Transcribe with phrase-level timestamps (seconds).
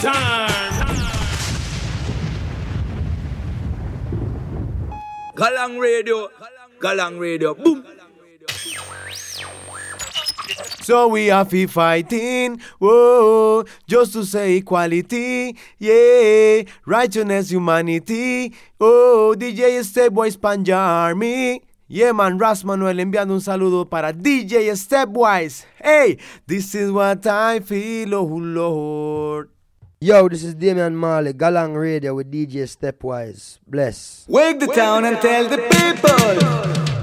[0.00, 0.96] time.
[5.36, 6.28] Galang Radio,
[6.80, 7.84] Galang Radio, boom.
[10.80, 19.84] So we are to fighting, whoa, just to say equality, yeah, righteousness, humanity, oh, DJ
[19.84, 21.62] Stepwise Panja Army.
[21.86, 25.64] Yeah, man, Ras Manuel enviando un saludo para DJ Stepwise.
[25.82, 29.59] Hey, this is what I feel, oh Lord.
[30.02, 33.58] Yo, this is Damian Marley, Galang Radio with DJ Stepwise.
[33.68, 34.24] Bless.
[34.30, 36.40] Wake the town and tell the people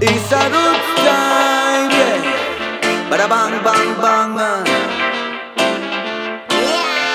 [0.02, 3.06] it's a good time, yeah.
[3.06, 4.34] Bada bang bang bang.
[4.34, 4.64] uh.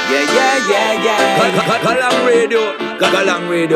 [0.08, 1.84] Yeah, yeah, yeah, yeah.
[1.84, 2.62] Galang Radio,
[2.95, 3.76] Galang Radio.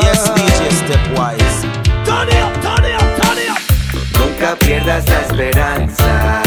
[0.00, 1.60] yes, DJ Stepwise.
[2.08, 3.60] Turn it up, turn it up, turn it up.
[4.16, 6.44] Nunca pierdas la esperanza.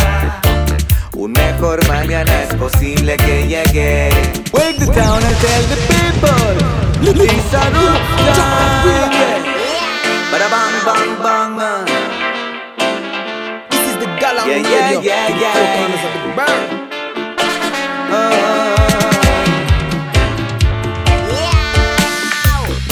[1.20, 4.10] Un mejor mañana es posible que llegue.
[4.54, 6.54] Wake the town and tell the people.
[7.02, 8.04] It's a good
[8.36, 8.86] time.
[8.86, 9.42] yeah.
[10.32, 11.60] Bada bang bang bang.
[11.60, 11.86] uh.
[13.72, 16.36] This is the Galang Yeah, yeah, yeah, yeah.
[16.36, 16.62] burn.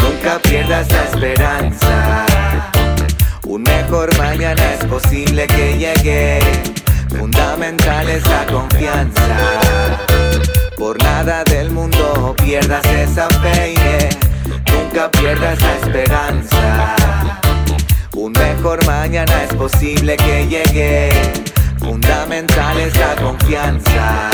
[0.01, 2.25] Nunca pierdas la esperanza.
[3.45, 6.39] Un mejor mañana es posible que llegue.
[7.09, 9.21] Fundamental es la confianza.
[10.77, 13.73] Por nada del mundo pierdas esa fe.
[14.71, 16.95] Nunca pierdas la esperanza.
[18.13, 21.09] Un mejor mañana es posible que llegue.
[21.79, 24.29] Fundamental es la confianza.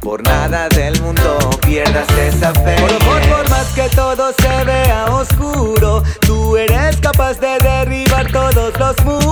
[0.00, 2.76] Por nada del mundo pierdas esa fe.
[2.80, 8.72] Por, por, por más que todo se vea oscuro, tú eres capaz de derribar todos
[8.78, 9.29] los muros.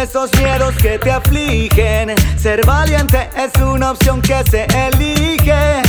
[0.00, 2.14] Esos miedos que te afligen.
[2.38, 5.82] Ser valiente es una opción que se elige.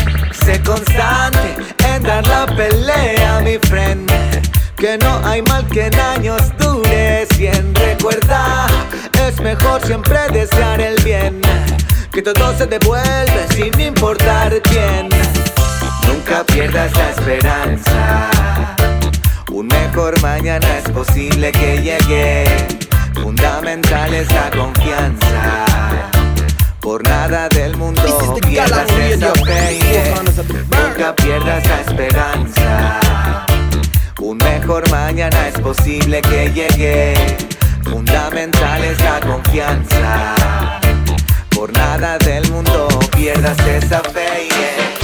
[0.44, 1.56] Sé constante
[1.88, 4.12] en dar la pelea, mi friend.
[4.76, 7.26] Que no hay mal que en años dure.
[7.36, 8.68] Cien recuerda,
[9.26, 11.42] es mejor siempre desear el bien.
[12.12, 15.08] Que todo se devuelve sin importar quién.
[16.06, 18.30] Nunca pierdas la esperanza.
[19.50, 22.81] Un mejor mañana es posible que llegue.
[23.14, 25.66] Fundamental es la confianza.
[26.80, 28.02] Por nada del mundo
[28.42, 29.80] pierdas esa fe.
[30.70, 33.00] Nunca pierdas la esperanza.
[34.20, 37.14] Un mejor mañana es posible que llegue.
[37.84, 40.36] Fundamental es la confianza.
[41.50, 44.48] Por nada del mundo pierdas esa fe.
[44.50, 45.01] yeah.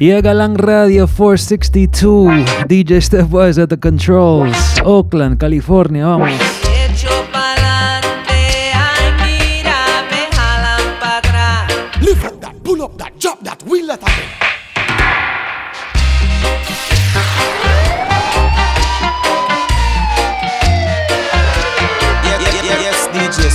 [0.00, 2.64] Yeah, Galang Radio 462.
[2.64, 4.56] DJ Stepwise at the controls.
[4.80, 6.32] Oakland, California, vamos.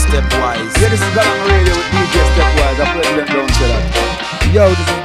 [0.06, 0.70] Stepwise.
[0.78, 2.78] Yeah, this is Galang Radio with DJ Stepwise.
[2.78, 3.84] I play them down to that.
[4.54, 5.05] Yo, this is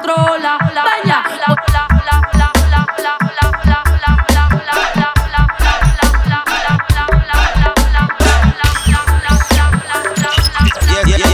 [0.00, 1.22] Vaya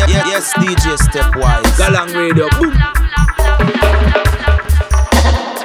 [0.09, 1.79] yeah, yes, DJ Stepwise.
[1.79, 2.49] Galang Radio.
[2.59, 2.73] Boom.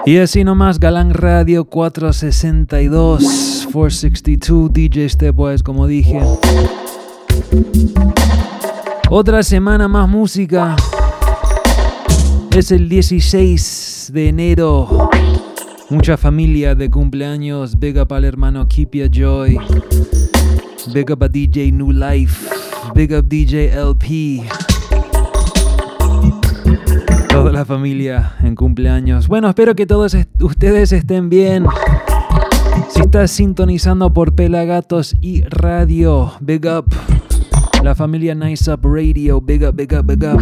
[0.05, 6.19] Y así nomás, Galán Radio 462, 462, DJ Stepwise, como dije.
[9.09, 10.75] Otra semana más música.
[12.55, 15.09] Es el 16 de enero.
[15.89, 17.79] Mucha familia de cumpleaños.
[17.79, 19.57] Big up al hermano Keepia Joy.
[20.93, 22.47] Big up a DJ New Life.
[22.93, 24.43] Big up DJ LP.
[27.27, 29.27] Toda la familia en cumpleaños.
[29.27, 31.65] Bueno, espero que todos ustedes estén bien.
[32.89, 36.85] Si estás sintonizando por Pelagatos y Radio, big up.
[37.81, 40.39] La familia Nice Up Radio, big up, big up, big up.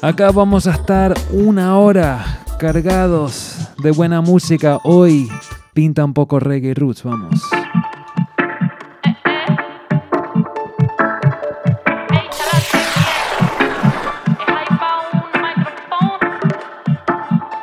[0.00, 4.78] Acá vamos a estar una hora cargados de buena música.
[4.84, 5.28] Hoy
[5.74, 7.42] pinta un poco reggae roots, vamos.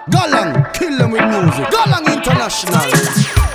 [0.08, 1.68] Galang, kill them with music.
[2.14, 3.55] International.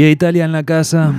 [0.00, 1.12] Y Italia en la casa.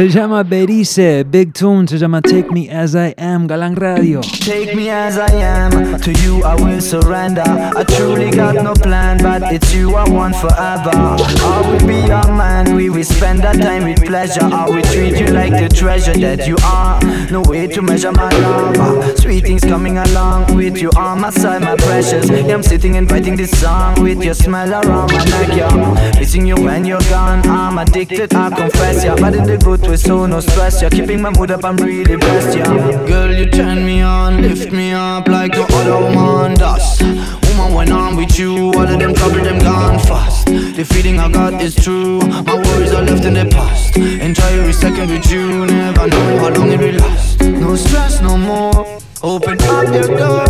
[0.00, 4.22] Se llama Berice, Big Tune, se llama Take Me As I Am, Galang Radio.
[4.22, 7.42] Take me as I am, to you I will surrender.
[7.44, 10.90] I truly got no plan, but it's you I want forever.
[10.94, 14.42] I will be your man, we will spend our time with pleasure.
[14.42, 16.98] I will treat you like the treasure that you are.
[17.30, 19.18] No way to measure my love.
[19.18, 22.30] Sweet things coming along with you on my side, my precious.
[22.30, 26.18] Yeah, I'm sitting and writing this song with your smell around my neck, yeah.
[26.18, 29.14] Missing you when you're gone, I'm addicted, I confess, yeah.
[29.16, 30.88] But in the good way, so no stress, yeah.
[30.88, 33.06] Keeping my mood up, I'm really blessed, yeah.
[33.06, 37.02] Girl, you turn me on, lift me up like no other woman does.
[37.02, 40.46] Woman, when I'm with you, all of them trouble, them gone fast.
[40.46, 43.96] The feeling I got is true, my worries are left in the past.
[43.96, 47.40] Enjoy every second with you, never know how long it will last.
[47.40, 48.98] No stress, no more.
[49.22, 50.46] Open up your door,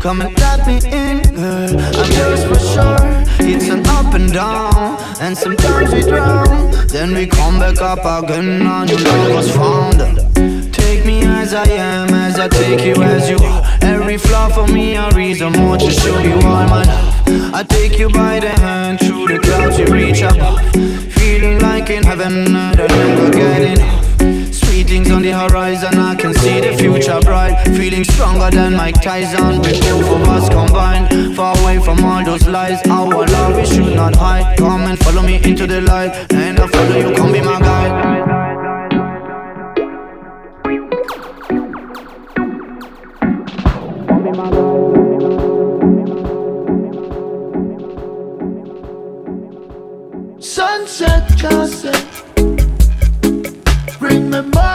[0.00, 1.78] come and let me in, girl.
[1.78, 3.24] I'm yours for sure.
[3.46, 4.63] It's an up and down,
[5.34, 6.70] and sometimes we drown.
[6.88, 9.98] Then we come back up again, and your love was found.
[10.72, 13.62] Take me as I am, as I take you as you are.
[13.82, 17.54] Every flaw for me a reason more to show you all my love.
[17.54, 20.60] I take you by the hand through the clouds, we reach above.
[21.14, 24.13] Feeling like in heaven, I don't never get enough.
[24.86, 27.56] Things on the horizon, I can see the future bright.
[27.76, 31.34] Feeling stronger than Mike Tyson, with both of us combined.
[31.34, 34.56] Far away from all those lies, our love we should not hide.
[34.56, 38.14] Come and follow me into the light, and I follow you, come be my guide.
[50.40, 52.04] Sunset just set.
[53.98, 54.73] Bring memories to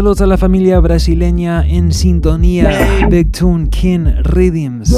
[0.00, 2.70] Saludos a la familia brasileña en sintonía.
[3.10, 4.94] Big Tune King Rhythms.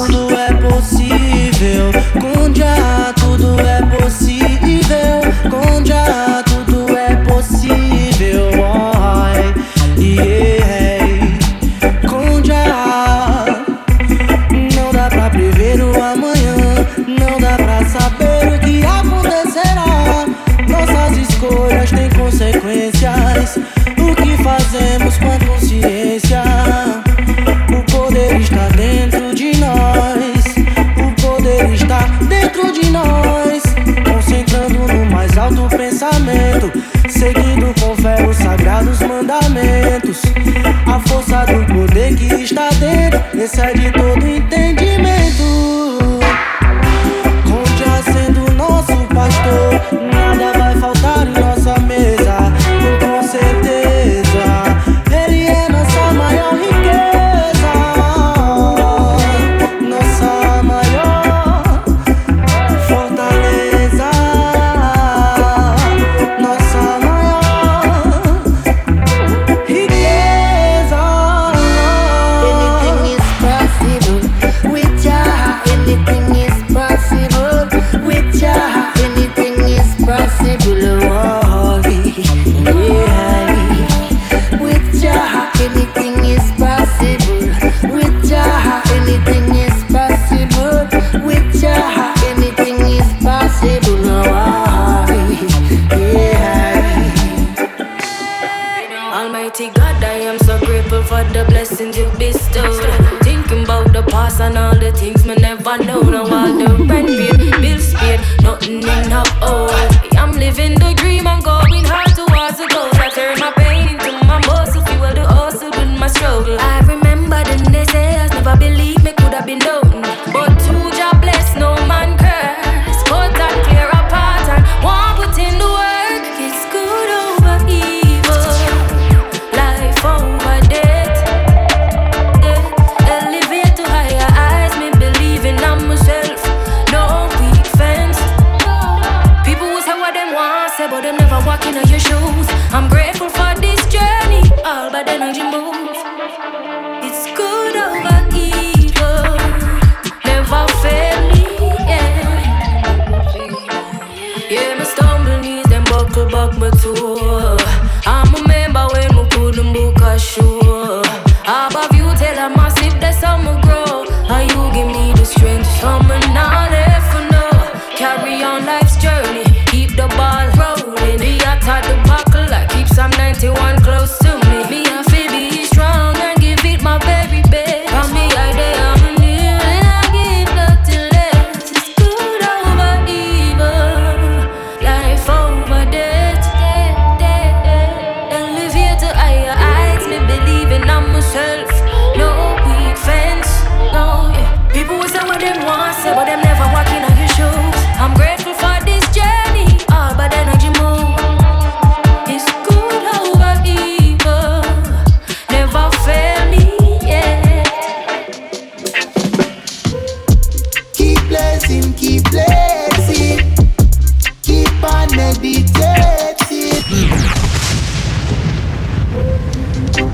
[43.42, 44.11] Essa de de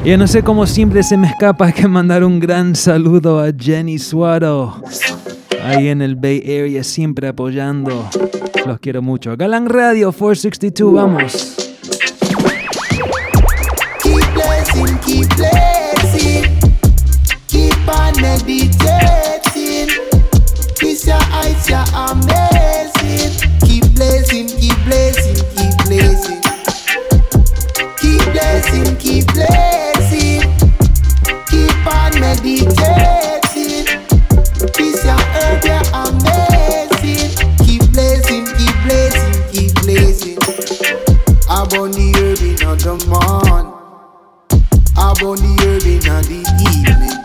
[0.08, 3.98] Ya no sé cómo siempre se me escapa que mandar un gran saludo a Jenny
[3.98, 4.82] Suaro.
[5.62, 8.08] Ahí en el Bay Area siempre apoyando.
[8.64, 9.36] Los quiero mucho.
[9.36, 11.56] Galán Radio 462, vamos.
[14.02, 14.14] Keep
[15.04, 16.58] keep blessing.
[17.48, 17.78] Keep.
[45.18, 46.40] Upon the herb in the
[46.78, 47.18] evening.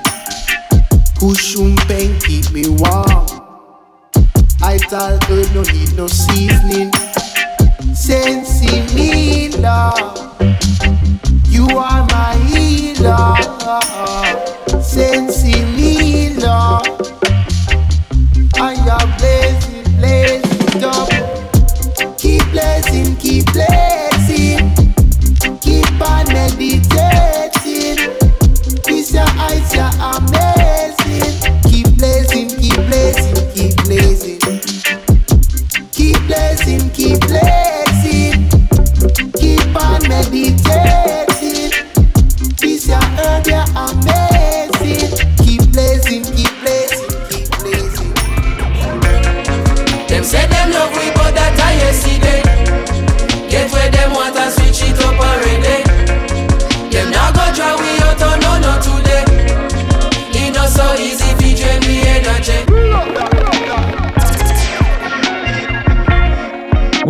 [1.20, 3.28] Kushum pen keep me warm.
[4.64, 6.92] I tell herb no need no seasoning.
[7.94, 10.42] Sensi me love.
[11.48, 14.13] You are my healer.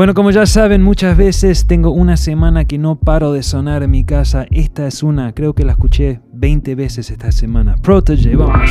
[0.03, 3.91] Bueno, como ya saben, muchas veces tengo una semana que no paro de sonar en
[3.91, 4.45] mi casa.
[4.51, 7.77] Esta es una, creo que la escuché 20 veces esta semana.
[7.81, 8.69] Protege, vamos.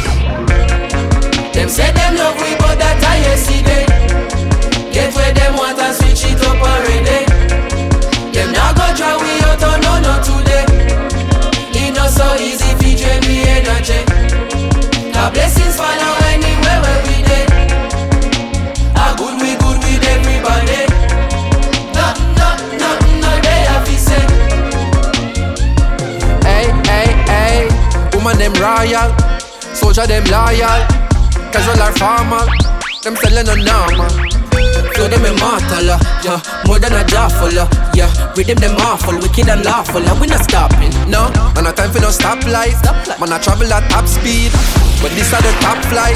[28.23, 29.11] Woman them royal,
[29.75, 30.87] soldier them loyal,
[31.51, 32.47] casual or formal,
[33.03, 34.15] them selling no normal.
[34.95, 38.07] Flow them immortal, uh, yeah, more than a jawful, uh, yeah.
[38.37, 41.35] Rhythm them awful, wicked and lawful, uh, we not stopping, no.
[41.59, 42.79] Man, no time for no stoplight,
[43.19, 44.53] man, I travel at top speed,
[45.03, 46.15] but this are the top flight,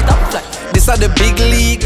[0.71, 1.83] this are the big league.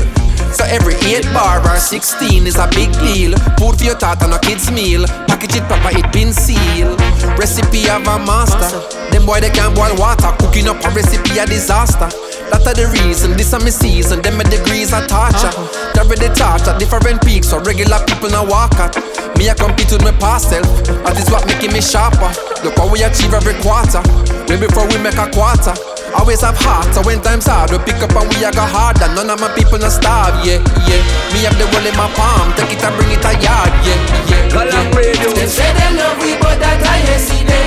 [0.53, 3.37] So every 8 bar or 16 is a big deal.
[3.57, 5.05] Food for your and a kid's meal.
[5.41, 7.01] Package it proper, it been sealed.
[7.35, 8.77] Recipe of a master.
[9.09, 10.29] Them boy they can't boil water.
[10.37, 12.30] Cooking up a recipe a disaster.
[12.51, 14.21] That are the reason, this are my season.
[14.21, 15.55] Them my degrees are torture.
[15.95, 18.93] They ready torch at different peaks, so regular people now walk at.
[19.39, 20.67] Me I compete with my past self.
[21.07, 22.27] That is what making me sharper.
[22.67, 24.03] Look how we achieve every quarter.
[24.51, 25.71] Way before we make a quarter.
[26.11, 29.07] Always have heart, so when times hard, we pick up and we a go harder.
[29.15, 30.99] None of my people no starve, yeah, yeah.
[31.31, 33.95] Me have the world in my palm, take it and bring it a yard, yeah,
[34.27, 34.51] yeah.
[34.51, 34.91] Call yeah.
[34.91, 37.65] Them say them love we, but that I yesterday.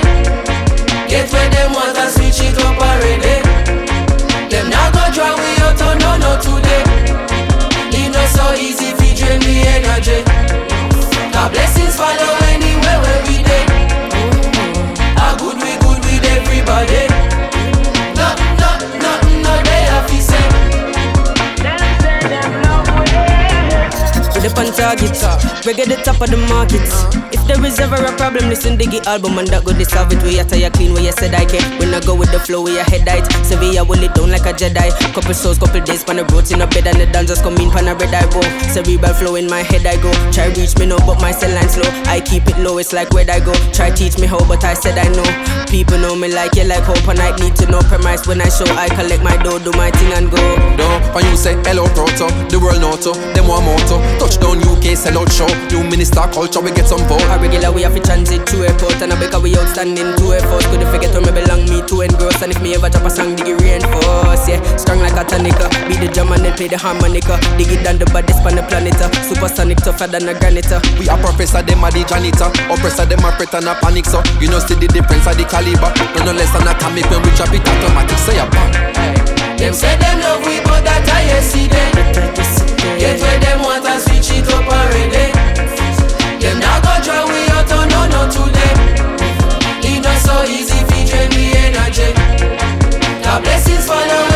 [1.09, 3.34] Get where them want and switch it up already.
[24.85, 25.16] Target,
[25.64, 26.85] reggae the top of the market.
[27.33, 30.20] If there is ever a problem, listen Diggy album and that go to solve it.
[30.23, 31.64] We are tire clean, you said I can.
[31.81, 33.25] When I go with the flow, we are head height.
[33.49, 34.92] Sevilla will it down like a Jedi.
[35.16, 37.73] Couple souls, couple days, pan the roads in a bed and the dancers come in,
[37.73, 38.44] pan a red eye bow.
[38.68, 40.12] Cerebral flow in my head I go.
[40.37, 41.88] Try reach me no, but my cell line slow.
[42.05, 43.57] I keep it low, it's like where I go.
[43.73, 45.25] Try teach me how, but I said I know.
[45.73, 48.53] People know me like you like hope, and I need to know premise when I
[48.53, 48.68] show.
[48.77, 50.40] I collect my dough, do my thing and go.
[50.77, 54.01] No, when you say hello proto, the world know to, them one motto.
[54.20, 55.47] Touchdown UK, sell out show.
[55.71, 57.23] New minister culture, we get some vote.
[57.31, 60.65] A regular we have to transit to airport and I because we outstanding to effort.
[60.71, 62.43] Could forget where me belong, me to engross.
[62.43, 64.49] And if me ever drop a song, dig it reinforce.
[64.49, 65.71] Yeah, strong like a tonica.
[65.87, 67.39] Be the drum and then play the harmonica.
[67.57, 68.99] Dig it down the baddest on the planet.
[69.01, 69.11] uh.
[69.23, 70.71] Supersonic tougher than a granite.
[70.73, 70.81] uh.
[70.99, 72.51] We a professor, them a the janitor.
[72.71, 74.07] Oppressor, them a fret and a panic.
[74.07, 75.91] So you know see the difference of the caliber.
[76.19, 78.19] No no less than atomic when we drop it automatic.
[78.27, 78.73] Say a bang.
[79.59, 81.89] Them say them love we, but that I yesterday.
[82.99, 84.13] Get where them want and switch
[84.53, 85.35] it
[86.61, 87.03] not gonna
[87.33, 88.75] we out no no today.
[90.03, 92.13] Not so easy if drain me energy.
[93.23, 94.34] The blessings follow.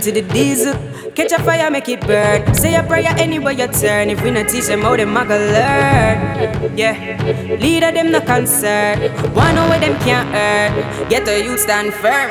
[0.00, 0.74] Flame to the diesel.
[1.14, 2.54] Catch a fire, make it burn.
[2.54, 4.10] Say a prayer anywhere you turn.
[4.10, 6.76] If we not teach them how them a learn.
[6.76, 8.98] Yeah, leader them no concern.
[9.34, 11.08] One know where them can't earn.
[11.08, 12.30] Get the youth stand firm.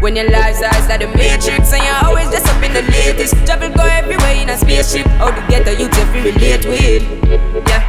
[0.00, 3.34] When your life's eyes like the matrix and you're always just up in the latest.
[3.46, 5.06] Travel go everywhere in a spaceship.
[5.18, 7.02] How to get youth if relate with?
[7.68, 7.82] Yeah.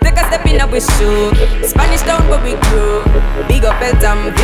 [0.00, 1.34] Take a step in a we shoe.
[1.66, 3.02] Spanish town but we grew.
[3.48, 4.39] Big up Elton View.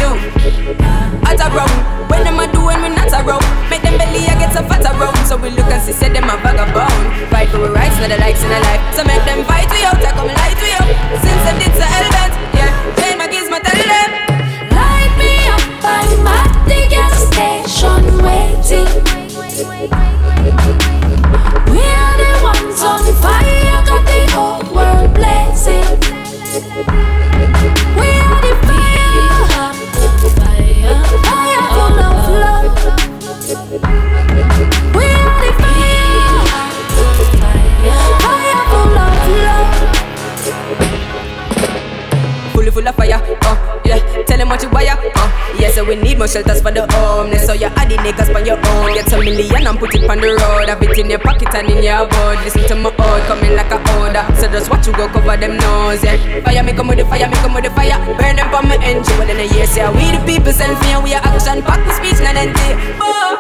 [49.77, 50.69] And put it on the road.
[50.69, 52.39] Have it in your pocket and in your board.
[52.45, 54.25] Listen to my old coming like a order.
[54.37, 56.17] So just watch you go cover them nose, yeah.
[56.41, 57.99] Fire me come with the fire, me come with the fire.
[58.17, 59.17] Burn them from my engine.
[59.19, 61.85] Well in a year, say we the people send for and we are action pack
[61.85, 62.73] with speech, not empty.
[63.01, 63.37] Oh,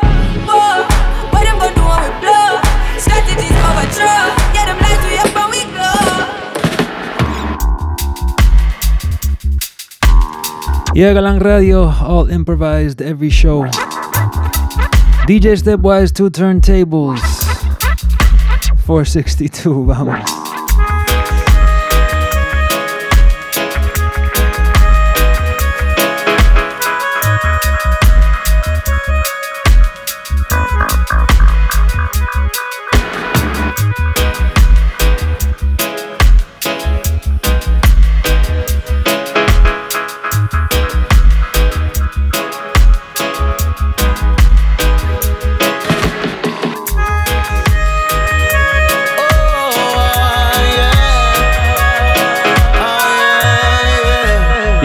[0.48, 0.84] oh,
[1.32, 2.60] what them gonna do when we blow?
[3.00, 4.28] Strategies overthrow.
[4.52, 6.04] Yeah, them lights we up and we glow.
[10.96, 13.68] Yeah, Galang Radio, all improvised every show.
[15.26, 17.20] DJ Stepwise, two turntables.
[18.86, 20.35] 462, vamos.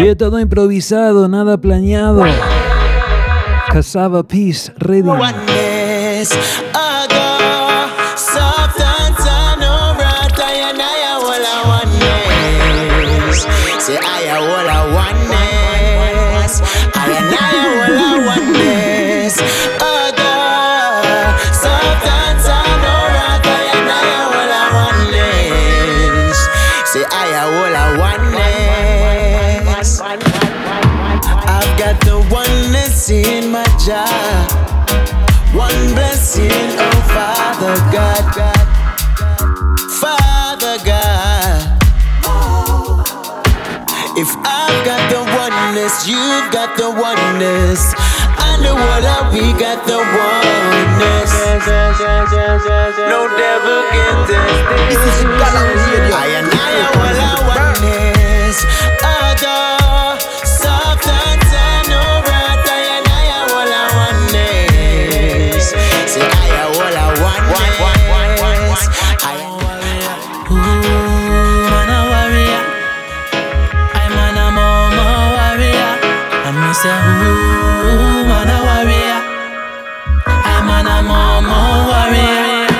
[0.03, 2.23] Y todo improvisado, nada planeado.
[3.69, 5.07] Cassava Peace, ready.
[33.85, 34.05] Jar.
[35.53, 38.23] One blessing, oh Father God.
[39.99, 41.77] Father God.
[44.17, 47.93] If I've got the oneness, you've got the oneness.
[48.61, 51.31] World, we got the oneness.
[53.09, 55.25] No devil can test this.
[56.13, 58.57] I and I are all oneness.
[59.03, 59.80] Other
[76.71, 79.19] me say, ooh, man a warrior.
[80.23, 81.59] I'm an a mama
[81.91, 82.71] warrior.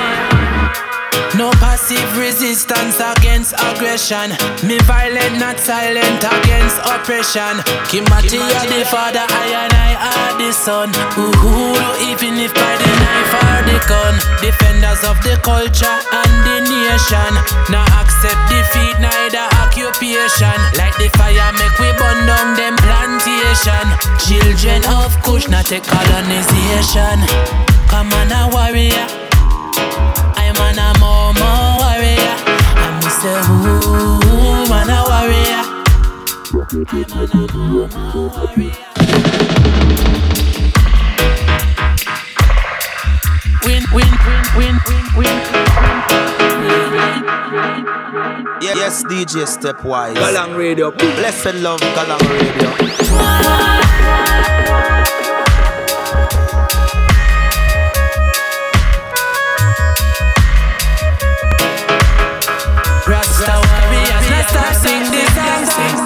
[1.36, 4.32] No passive resistance against aggression.
[4.64, 7.60] Me violent, not silent against oppression.
[7.88, 10.88] Kimati are the father, I and I are the son.
[11.20, 11.76] Ooh,
[12.08, 14.14] even if by the knife or the gun.
[14.40, 17.32] Defenders of the culture and the nation.
[17.68, 20.56] Now accept defeat, neither occupation.
[20.80, 23.41] Like the fire, make we burn down them plantation.
[23.62, 27.20] Children of Kush, not a colonization.
[27.86, 29.06] Come on, a warrior.
[30.34, 32.36] I'm an a mama warrior.
[32.74, 33.38] I'm Mr.
[33.46, 35.62] Who, man a warrior.
[36.58, 38.91] I'm an a mama warrior.
[43.64, 44.10] Win, win,
[44.56, 44.74] win, win,
[45.16, 45.38] win,
[48.60, 50.14] Yeah, yes, DJ Stepwise.
[50.18, 50.90] Galang Radio.
[50.90, 52.70] Blessed love, Galang Radio.
[63.06, 65.62] Rasta warriors, let's start sing this song.
[65.70, 65.96] Sing,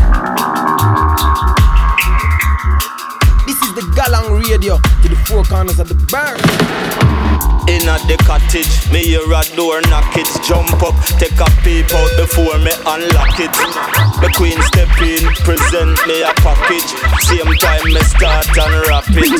[0.00, 0.05] sing.
[3.96, 7.55] Galang Radio to the four corners of the bar.
[7.66, 11.90] In at the cottage, me hear a door knock it, jump up, take a peep
[11.90, 13.50] out before me unlock it.
[14.22, 16.94] The queen step in, present me a package.
[17.26, 19.34] Same time me start and wrap it.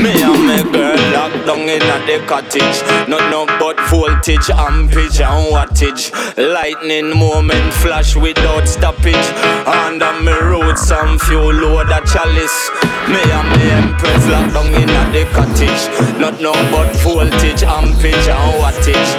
[0.00, 2.80] Me and my girl locked down in at the cottage.
[3.08, 6.10] Not no but voltage, ampage and wattage.
[6.36, 9.28] Lightning moment flash without stoppage.
[9.68, 12.70] Under me road some fuel load a chalice.
[13.12, 15.82] Me and me empress locked down in at the cottage.
[16.18, 19.12] Not no but voltage, ampage and wattage.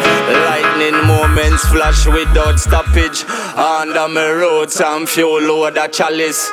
[0.48, 3.24] Lightning moments flash without stoppage.
[3.56, 6.50] Under me road some fuel load a chalice.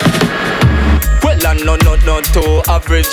[1.25, 3.09] Well, I no, not no, too average.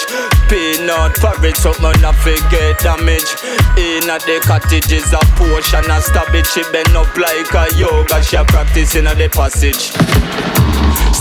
[0.50, 3.32] Peanut porridge, something I forget damage.
[3.80, 6.48] In at the cottage is a portion of stabbage.
[6.48, 9.96] She bend up like a yoga, she a practice in the passage.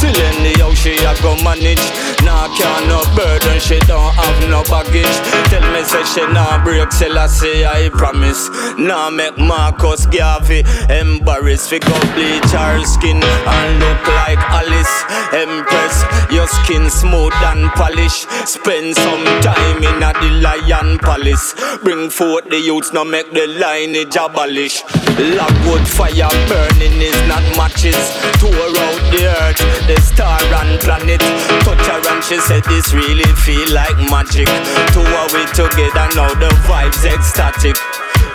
[0.00, 1.84] Still anyhow she a go manage.
[2.24, 3.60] Nah can no burden.
[3.60, 5.16] She don't have no baggage.
[5.52, 8.48] Tell me say she nah break till I promise.
[8.78, 14.94] Nah make Marcus Garvey embarrass Fi go bleach her skin and look like Alice.
[15.36, 16.00] Empress
[16.32, 18.24] your skin smooth and polished.
[18.48, 21.52] Spend some time in a the lion palace.
[21.84, 24.82] Bring forth the youths now make the lineage abolish.
[25.20, 28.00] Logwood fire burning is not matches.
[28.40, 31.20] Tour out the earth the star and planet.
[31.66, 34.46] Touch her and she said this really feel like magic.
[34.94, 37.74] Two are we together now, the vibes ecstatic.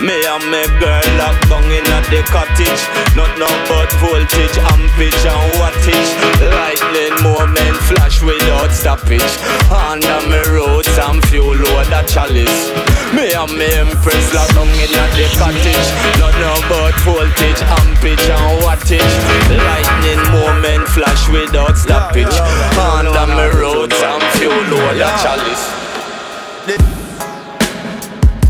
[0.03, 2.81] Me and my girl locked down in at the cottage.
[3.15, 6.11] Not no but voltage, ampage and wattage.
[6.43, 9.33] Lightning moment flash without stoppage.
[9.71, 12.84] Under me road some fuel load a chalice.
[13.13, 15.87] Me and me empress locked down in at the cottage.
[16.17, 19.15] Not no but voltage, ampage and wattage.
[19.51, 22.33] Lightning moment flash without stoppage.
[22.79, 25.85] Under me road some fuel load a chalice.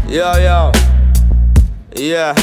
[0.07, 0.71] Yo, yo.
[1.95, 2.35] Yeah.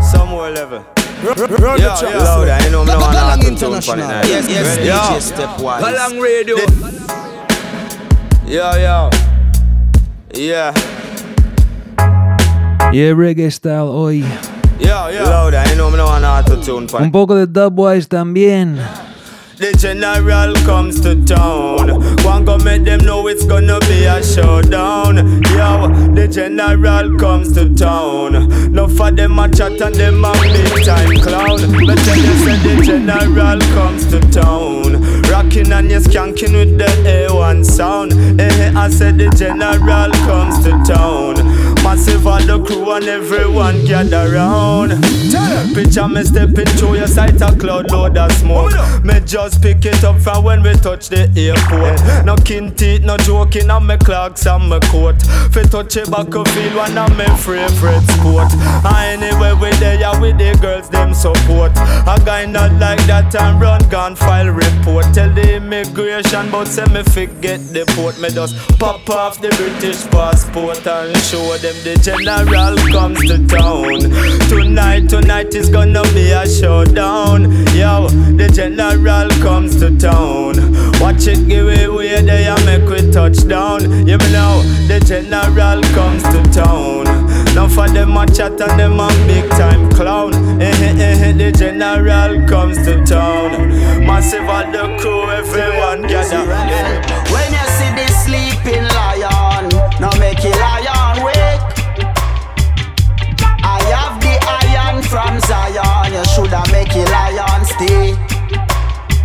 [0.00, 0.84] Somewhere level.
[1.22, 1.96] Run the yo.
[1.96, 2.02] tracks.
[2.02, 4.26] Louder, you know me no want to tune for the night.
[4.26, 4.78] Yes, yes.
[4.78, 5.80] DJ Stepwise.
[5.80, 6.56] Galang Radio.
[8.46, 9.27] Yo, yo.
[10.34, 10.74] Yeah.
[12.92, 14.24] Yeah, reggae style hoy.
[17.00, 18.78] Un poco de Dubwise también.
[19.58, 22.00] The general comes to town.
[22.22, 25.16] One go make them know it's gonna be a showdown.
[25.50, 28.72] Yo, the general comes to town.
[28.72, 31.58] No for them a chat and them a big time clown.
[31.84, 35.02] But tell you say the general comes to town.
[35.22, 36.86] Rocking and you skanking with the
[37.26, 38.12] A1 sound.
[38.40, 41.34] Eh, I said the general comes to town.
[41.82, 44.92] Massive all the crew and everyone gather round.
[45.78, 48.72] Picture me stepping through your sight a cloud load of smoke.
[49.04, 52.26] Me just pick it up from when we touch the airport.
[52.26, 55.22] No kin teeth, no joking on me clocks and my coat.
[55.52, 58.52] Fi touch a back of field one of my favorite sport.
[58.90, 61.70] And anyway we there yeah, with the girls them support.
[61.76, 65.04] A guy not like that and run gun file report.
[65.14, 68.18] Tell the immigration but say me forget the port.
[68.18, 74.00] Me just pop off the British passport and show them the general comes to town.
[74.48, 77.50] Tonight, tonight is gonna be a showdown.
[77.74, 80.54] Yo, the general comes to town.
[81.00, 83.82] Watch it give away there and make we touch down.
[84.06, 87.04] You know, the general comes to town.
[87.54, 90.34] Now for them a chat and them a big time clown.
[90.60, 93.68] Eh, eh, eh, the general comes to town.
[94.06, 97.17] Massive all the crew, everyone gather.
[106.38, 108.14] Shoulda make it lion stay.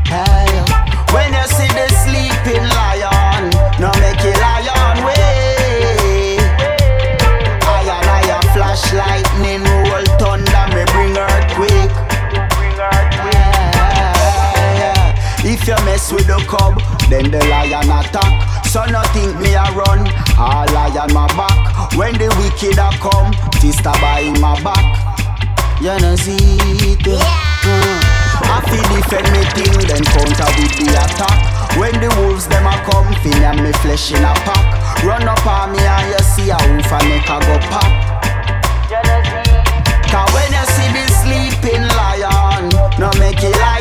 [0.09, 0.49] Hey,
[1.13, 6.41] when you see the sleeping lion, now make it lion wake.
[7.69, 11.93] Iron, iron, flash lightning, roll thunder, me bring earthquake.
[13.29, 15.13] Yeah.
[15.45, 18.65] If you mess with the cub, then the lion attack.
[18.65, 21.93] So no think me a run, all lion my back.
[21.95, 25.02] When the wicked a come, fist a by my back.
[25.81, 27.07] You know see it.
[27.07, 27.19] Uh.
[28.45, 31.37] I feel defend me thing, then counter with the attack.
[31.77, 35.03] When the wolves them a come, feel and me flesh in a pack.
[35.03, 37.89] Run up on me and you see a wolf and make a go pop.
[40.11, 43.72] Cause when you see the sleeping lion, no make it lion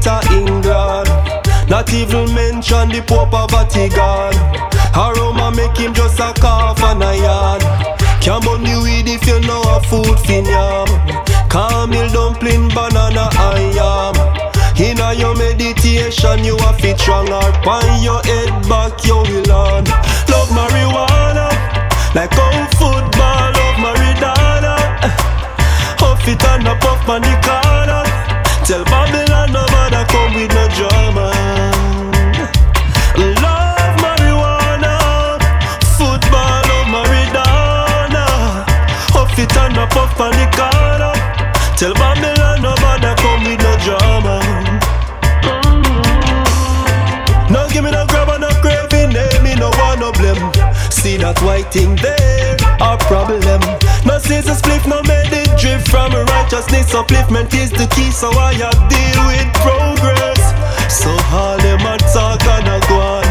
[0.00, 1.08] Simelita, England.
[1.68, 4.34] Not even mention the Pope of Vatican.
[4.94, 7.60] Aroma make him just a cough and a yarn.
[8.20, 10.86] Can't burn you weed if you know a food fin yam.
[11.48, 14.14] Camel dumpling, banana and yam.
[14.78, 17.66] In a your meditation, you a fit strong heart.
[17.66, 19.84] On your head back, you will on.
[20.28, 21.48] Love marijuana,
[22.14, 24.76] like old football, love Maridana.
[25.98, 28.04] Huff it and a puff on the corner.
[28.64, 29.65] Tell Babylon
[29.96, 31.30] nobody come with no drama.
[33.16, 35.38] Love marijuana,
[35.96, 38.26] football, oh, love Maridana.
[39.14, 41.14] Huff it and a puff on the corner.
[41.76, 44.15] Tell Babylon nobody come with no drama.
[51.06, 53.62] See that white thing there, a problem.
[54.02, 56.90] No scissors split, no made it drift from righteousness.
[56.98, 58.58] Upliftment is the key, so I
[58.90, 60.42] deal with progress.
[60.90, 63.22] So all them a talk and a go on.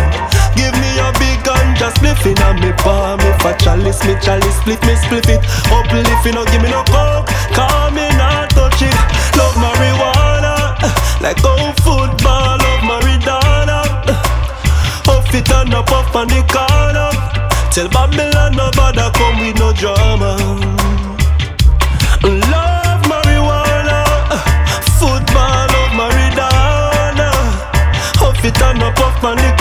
[0.55, 3.19] Give me a big gun, just spliffing on me palm.
[3.19, 5.43] If a chalice, me chalice, split me, split it.
[5.67, 7.14] Uplifting, no give me no call
[17.75, 20.37] Tell Babylon nobody come with no drama.
[22.23, 23.99] Love marijuana,
[24.95, 27.29] football, love Maridana.
[28.15, 29.54] Huff it and a puff the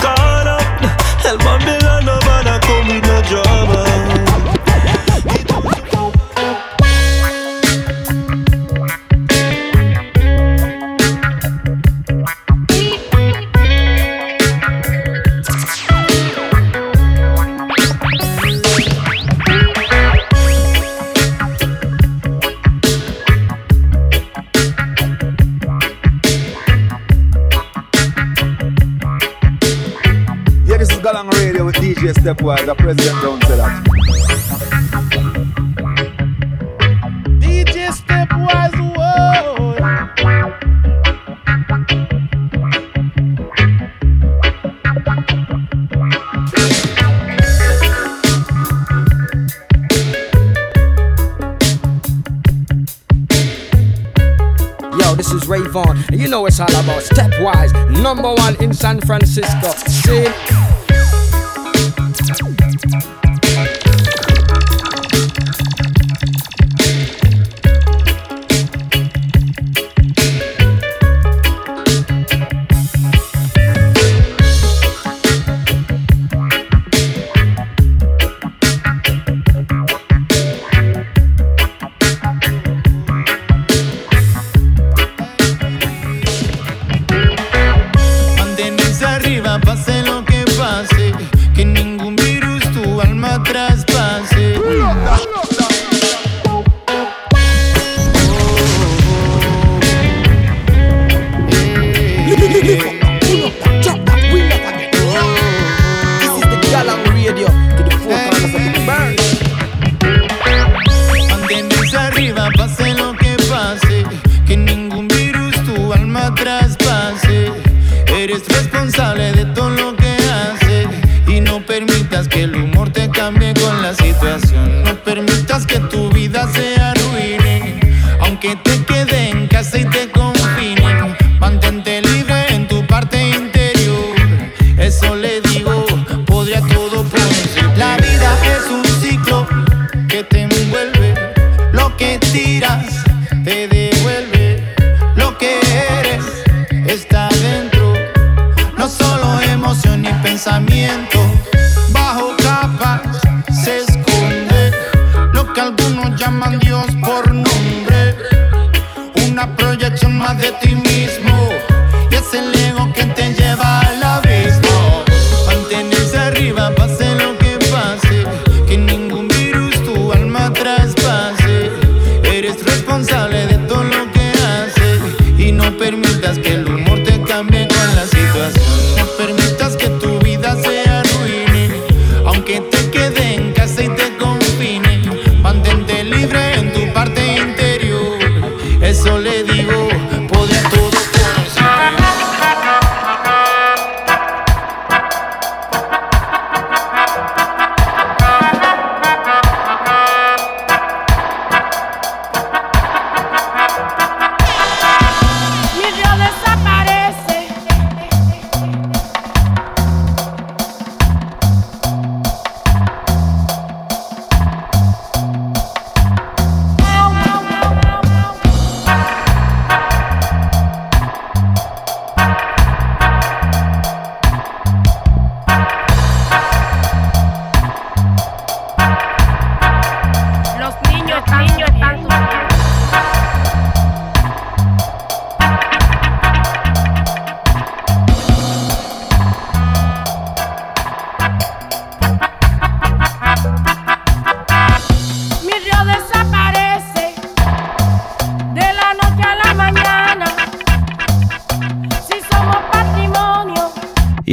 [59.35, 59.74] Francisco.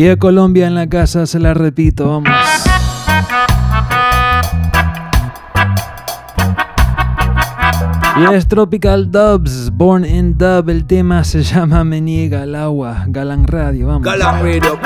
[0.02, 2.32] Y a Colombia en la casa se la repito, vamos.
[8.18, 10.72] Y es Tropical Dubs, Born in Dub.
[10.72, 13.04] El tema se llama Me niega el agua.
[13.10, 14.02] Galán Radio, vamos.
[14.02, 14.80] Galán Radio,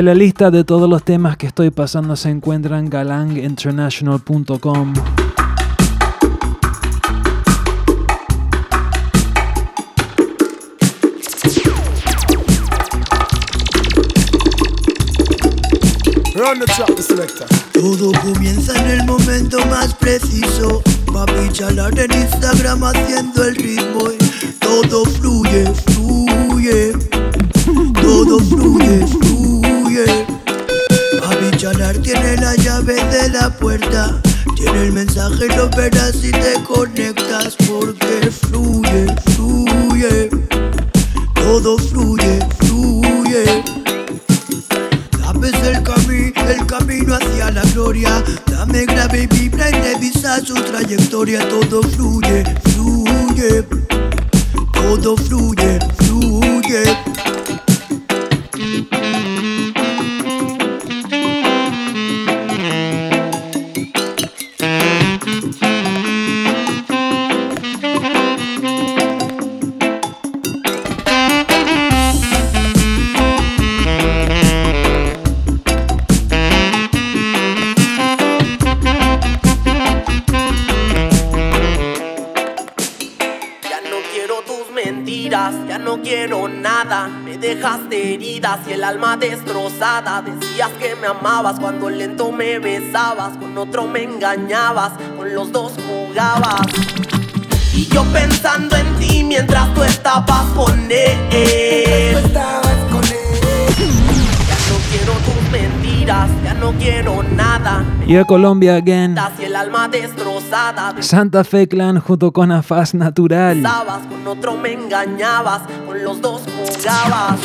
[0.00, 4.94] en la lista de todos los temas que estoy pasando se encuentran galanginternational.com.
[17.74, 20.82] Todo comienza en el momento más preciso.
[21.12, 24.12] Papi chalar en Instagram haciendo el ritmo.
[24.12, 24.16] y
[24.60, 25.69] Todo fluye.
[35.38, 37.09] Lo verás si te conectas.
[94.20, 96.60] Engañabas, con los dos jugabas.
[97.72, 101.16] Y yo pensando en ti mientras tú estabas con él.
[101.30, 102.18] Ya
[104.68, 107.82] no quiero tus mentiras, ya no quiero nada.
[108.06, 109.16] Y a Colombia again.
[109.38, 110.94] Y el alma destrozada.
[111.00, 113.62] Santa Fe Clan junto con Afaz Natural.
[114.10, 117.40] con otro me engañabas, con los dos jugabas.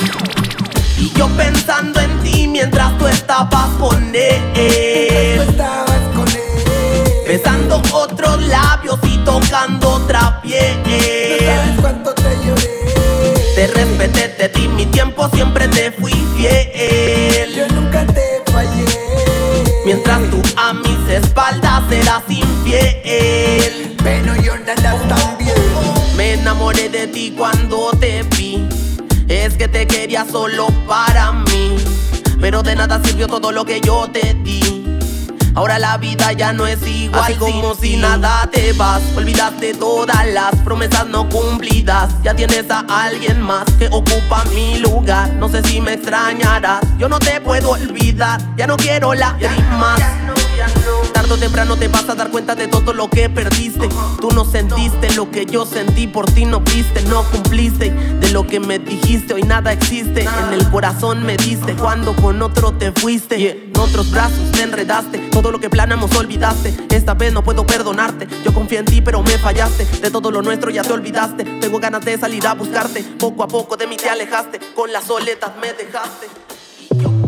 [0.98, 5.95] Y yo pensando en ti mientras tú estabas con él.
[7.26, 10.84] Besando otros labios y tocando otra piel.
[13.56, 17.56] Te respeté, te di mi tiempo, siempre te fui fiel.
[17.56, 18.86] Yo nunca te fallé.
[19.86, 23.96] Mientras tú a mis espaldas eras infiel.
[24.04, 25.56] Pero yo nada también.
[26.16, 28.70] Me enamoré de ti cuando te vi.
[29.28, 31.78] Es que te quería solo para mí.
[32.40, 34.75] Pero de nada sirvió todo lo que yo te di.
[35.56, 39.02] Ahora la vida ya no es igual, así como si nada te vas.
[39.16, 42.12] Olvidaste todas las promesas no cumplidas.
[42.24, 45.32] Ya tienes a alguien más que ocupa mi lugar.
[45.36, 48.42] No sé si me extrañarás, yo no te puedo olvidar.
[48.58, 50.02] Ya no quiero lágrimas.
[51.26, 53.90] Tarde o temprano te vas a dar cuenta de todo lo que perdiste.
[54.22, 57.90] Tú no sentiste lo que yo sentí, por ti no viste, no cumpliste.
[57.90, 60.22] De lo que me dijiste, hoy nada existe.
[60.22, 63.50] En el corazón me diste cuando con otro te fuiste.
[63.50, 65.18] En otros brazos me enredaste.
[65.32, 66.78] Todo lo que planamos olvidaste.
[66.92, 68.28] Esta vez no puedo perdonarte.
[68.44, 69.86] Yo confío en ti, pero me fallaste.
[69.86, 71.44] De todo lo nuestro ya te olvidaste.
[71.44, 73.02] Tengo ganas de salir a buscarte.
[73.02, 74.60] Poco a poco de mí te alejaste.
[74.76, 77.25] Con las soledad me dejaste.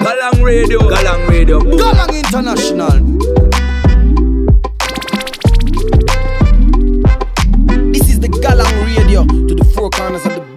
[0.00, 2.96] Galang Radio, Galang Radio, Galang International.
[7.92, 9.24] This is the Galang Radio.
[9.24, 10.49] To the four corners of the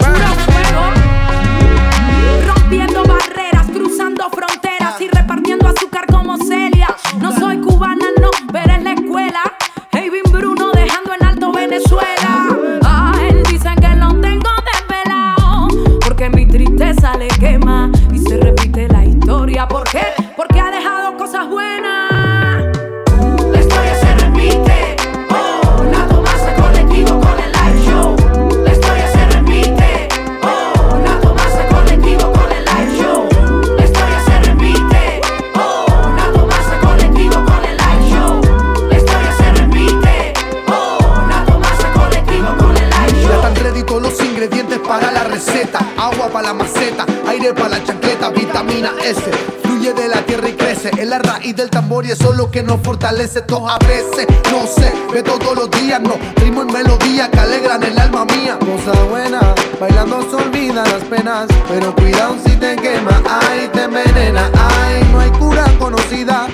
[46.33, 49.21] para la maceta, aire para la chancleta, vitamina S.
[49.61, 50.89] Fluye de la tierra y crece.
[50.97, 53.43] Es la raíz del tambor y eso es lo que nos fortalece.
[53.43, 56.15] Todo a veces, no sé, ve todos los días, no.
[56.37, 58.57] Ritmo y melodía que alegran el alma mía.
[58.59, 61.45] Cosa buena, bailando se olvidan las penas.
[61.69, 64.49] Pero cuidado si te quema, ay, te envenena.
[64.55, 66.47] Ay, no hay cura conocida.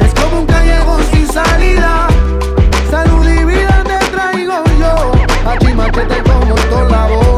[0.00, 2.08] Es como un callejón sin salida.
[2.90, 5.12] Salud y vida te traigo yo.
[5.50, 7.33] Aquí machete como todo la voz.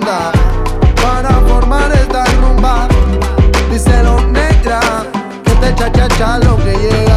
[0.00, 2.88] Para formar esta rumba.
[3.70, 4.80] Díselo negra,
[5.44, 5.74] que te
[6.18, 7.09] cha lo que llega.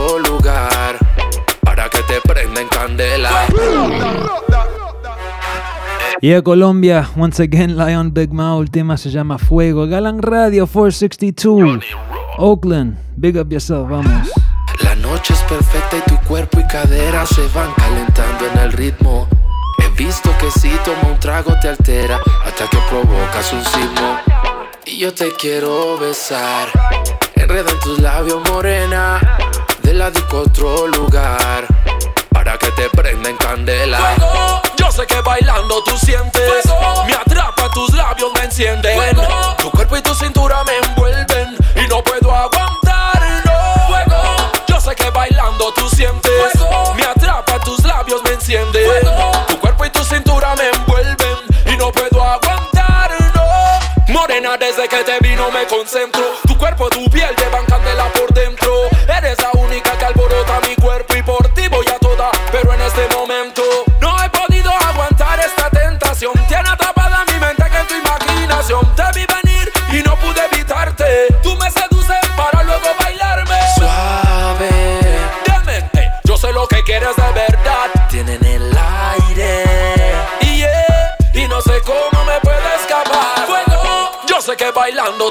[0.00, 0.98] Otro lugar,
[1.62, 3.46] para que te prenda en candela.
[6.20, 9.86] Yeah, Colombia, once again, Lion Big Mao, el tema se llama Fuego.
[9.86, 11.82] Galan Radio 462.
[12.36, 14.28] Oakland, big up yourself, vamos.
[14.82, 19.28] La noche es perfecta y tu cuerpo y cadera se van calentando en el ritmo.
[19.78, 24.18] He visto que si toma un trago te altera hasta que provocas un sismo.
[24.84, 26.68] Y yo te quiero besar,
[27.34, 29.20] enreda en tus labios morena,
[29.90, 31.66] de la disco otro lugar,
[32.30, 33.98] para que te prenda en candela.
[33.98, 34.62] Fuego.
[34.76, 36.64] Yo sé que bailando tú sientes.
[37.06, 39.16] Me atrapa tus labios, me encienden.
[39.58, 41.56] Tu cuerpo y tu cintura me envuelven.
[41.74, 44.52] Y no puedo aguantar, no Fuego.
[44.68, 46.52] Yo sé que bailando tú sientes.
[46.94, 48.84] Me atrapa tus labios, me encienden.
[49.48, 51.36] Tu cuerpo y tu cintura me envuelven.
[51.66, 56.22] Y no puedo aguantar, no Morena, desde que te vi no me concentro.
[56.46, 57.69] Tu cuerpo, tu piel llevan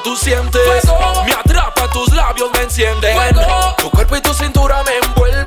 [0.03, 1.23] tú sientes Fuego.
[1.25, 3.75] Me atrapa tus labios, me encienden Fuego.
[3.77, 5.45] Tu cuerpo y tu cintura me envuelven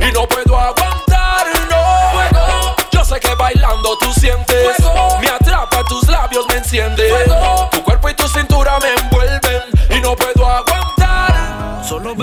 [0.00, 2.76] Y no puedo aguantar, no Fuego.
[2.90, 4.76] Yo sé que bailando tú sientes.
[5.20, 7.33] Me atrapa tus labios, me encienden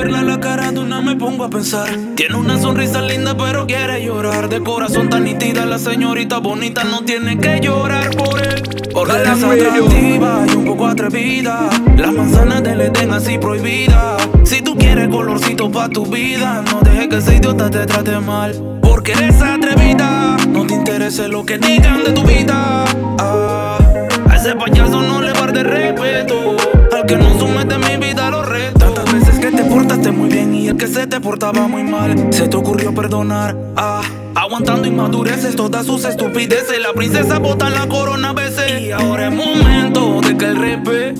[0.01, 1.87] verla la cara de una me pongo a pensar.
[2.15, 4.49] Tiene una sonrisa linda, pero quiere llorar.
[4.49, 8.63] De corazón tan nítida, la señorita bonita no tiene que llorar por él.
[8.91, 11.69] Porque ella es atractiva y un poco atrevida.
[11.97, 14.27] Las manzanas del Edén así prohibidas.
[14.43, 18.79] Si tú quieres colorcito pa' tu vida, no dejes que ese idiota te trate mal.
[18.81, 22.85] Porque eres atrevida, no te interese lo que digan de tu vida.
[23.19, 23.77] Ah,
[24.27, 26.57] a ese payaso no le guarde respeto.
[26.91, 28.10] Al que no somete mi vida
[30.01, 32.33] portaste muy bien y el que se te portaba muy mal.
[32.33, 33.55] Se te ocurrió perdonar.
[33.75, 34.01] Ah,
[34.35, 36.79] aguantando inmadureces, todas sus estupideces.
[36.79, 38.81] La princesa bota la corona a veces.
[38.81, 41.13] Y ahora es momento de que el respete.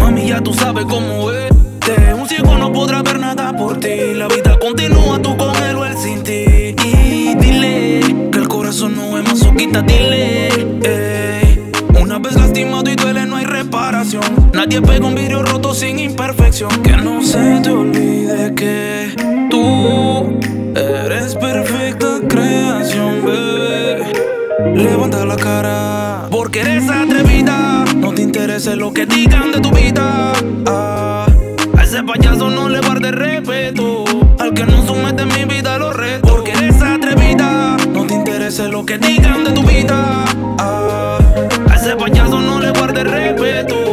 [0.00, 1.50] Mami, ya tú sabes cómo es.
[2.14, 4.14] Un ciego no podrá ver nada por ti.
[4.14, 6.74] La vida continúa tú con él o él sin ti.
[6.84, 10.37] Y dile que el corazón no es masoquista, dile.
[14.54, 16.70] Nadie pega un vidrio roto sin imperfección.
[16.82, 19.14] Que no se te olvide que
[19.50, 20.38] tú
[20.74, 24.10] eres perfecta creación, bebé.
[24.74, 27.84] Levanta la cara, porque eres atrevida.
[27.96, 30.32] No te interese lo que digan de tu vida.
[30.64, 31.26] Ah,
[31.76, 34.04] a ese payaso no le guarde respeto.
[34.38, 36.26] Al que no somete mi vida lo reto.
[36.26, 37.76] Porque eres atrevida.
[37.92, 40.24] No te interese lo que digan de tu vida.
[40.58, 41.18] Ah,
[41.70, 43.87] a ese payaso no le guarde respeto.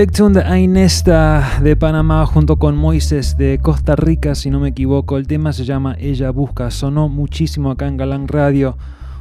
[0.00, 5.18] De Panamá junto con Moises de Costa Rica, si no me equivoco.
[5.18, 6.70] El tema se llama Ella Busca.
[6.70, 8.78] Sonó muchísimo acá en Galán Radio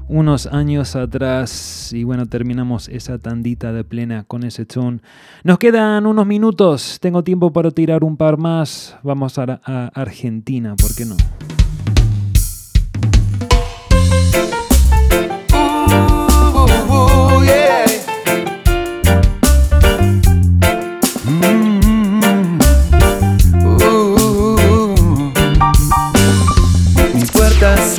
[0.08, 1.92] unos años atrás.
[1.92, 5.02] Y bueno, terminamos esa tandita de plena con ese tune.
[5.44, 7.00] Nos quedan unos minutos.
[7.02, 8.96] Tengo tiempo para tirar un par más.
[9.04, 11.18] Vamos a, a Argentina, ¿por qué no?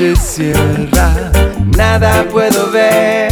[0.01, 1.31] Se cierra,
[1.77, 3.30] nada puedo ver.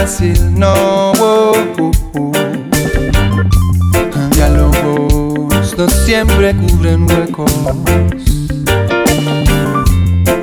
[0.00, 1.12] Fácil, no.
[1.20, 2.32] oh, uh, uh.
[4.32, 7.52] Diálogos no siempre cubren huecos.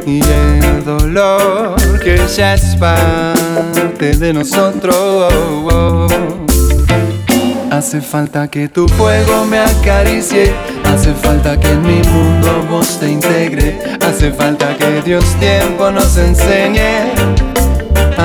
[0.06, 5.34] Y el dolor que ya es parte de nosotros.
[7.72, 10.54] Hace falta que tu fuego me acaricie.
[10.86, 13.80] Hace falta que en mi mundo vos te integre.
[14.02, 17.67] Hace falta que Dios tiempo nos enseñe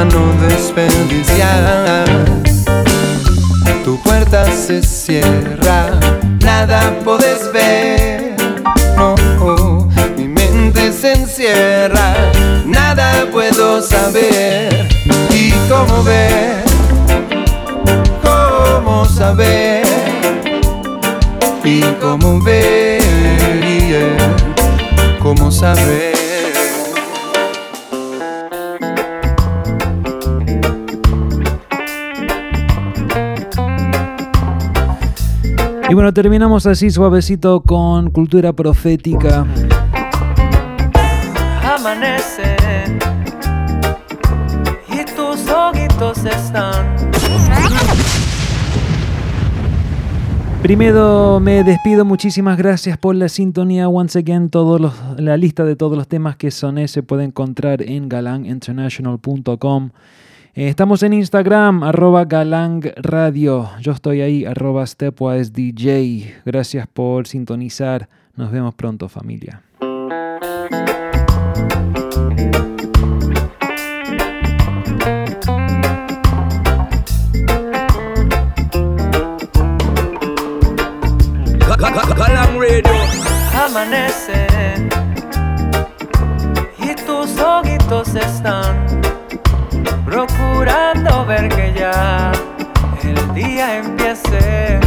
[0.04, 2.04] no desperdiciar.
[3.84, 5.90] Tu puerta se cierra,
[6.40, 8.36] nada podés ver.
[8.96, 9.14] No,
[10.16, 12.14] mi mente se encierra,
[12.64, 14.88] nada puedo saber.
[15.30, 16.62] ¿Y cómo ver?
[18.22, 19.71] ¿Cómo saber?
[36.02, 39.46] Bueno, terminamos así suavecito con cultura profética.
[41.62, 42.56] Amanece
[44.88, 46.96] y tus ojitos están.
[50.60, 53.88] Primero me despido, muchísimas gracias por la sintonía.
[53.88, 57.80] Once again, todos los, la lista de todos los temas que soné se puede encontrar
[57.80, 59.90] en galanginternational.com.
[60.54, 63.70] Eh, estamos en Instagram, arroba galangradio.
[63.80, 66.42] Yo estoy ahí, arroba stepwise DJ.
[66.44, 68.10] Gracias por sintonizar.
[68.36, 69.62] Nos vemos pronto, familia.
[81.78, 82.92] Galang Radio.
[83.54, 84.46] Amanece
[86.78, 89.02] y tus ojitos están
[90.04, 92.32] procurando ver que ya
[93.02, 94.78] el día empiece.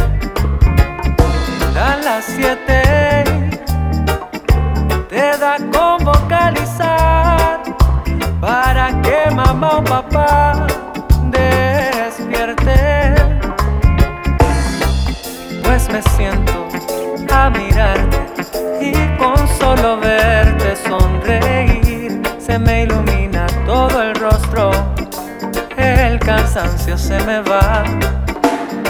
[1.74, 3.24] Dan las siete,
[5.08, 7.62] te da con vocalizar
[8.40, 10.66] para que mamá o papá
[11.30, 12.76] despierte.
[15.64, 16.66] Pues me siento
[17.32, 18.18] a mirarte
[18.80, 23.15] y con solo verte sonreír se me ilumina
[25.76, 27.84] el cansancio se me va,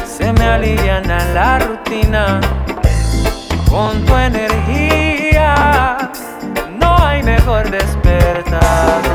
[0.07, 2.41] se me aliviana la rutina.
[3.71, 5.97] Con tu energía
[6.81, 9.06] no hay mejor despertador.